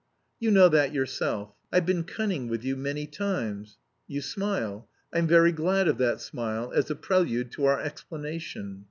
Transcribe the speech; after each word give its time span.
"You 0.39 0.49
know 0.49 0.67
that 0.67 0.91
yourself. 0.93 1.53
I've 1.71 1.85
been 1.85 2.03
cunning 2.05 2.47
with 2.47 2.63
you 2.63 2.75
many 2.75 3.05
times... 3.05 3.77
you 4.07 4.19
smile; 4.23 4.89
I'm 5.13 5.27
very 5.27 5.51
glad 5.51 5.87
of 5.87 5.99
that 5.99 6.21
smile 6.21 6.71
as 6.73 6.89
a 6.89 6.95
prelude 6.95 7.51
to 7.51 7.65
our 7.65 7.79
explanation. 7.79 8.79